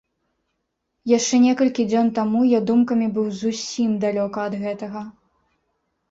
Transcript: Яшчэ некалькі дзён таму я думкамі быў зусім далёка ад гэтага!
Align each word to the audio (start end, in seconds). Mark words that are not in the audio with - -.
Яшчэ 1.17 1.35
некалькі 1.41 1.83
дзён 1.91 2.07
таму 2.19 2.39
я 2.51 2.59
думкамі 2.69 3.07
быў 3.17 3.27
зусім 3.41 3.89
далёка 4.05 4.39
ад 4.49 4.53
гэтага! 4.63 5.05